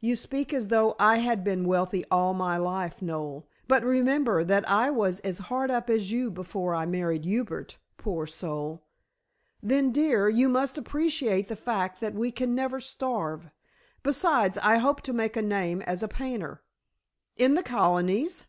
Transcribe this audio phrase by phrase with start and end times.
[0.00, 3.46] "You speak as though I had been wealthy all my life, Noel.
[3.68, 8.26] But remember that I was as hard up as you before I married Hubert, poor
[8.26, 8.82] soul."
[9.62, 13.48] "Then, dear, you must appreciate the fact that we can never starve.
[14.02, 16.62] Besides I hope to make a name as a painter."
[17.36, 18.48] "In the Colonies?"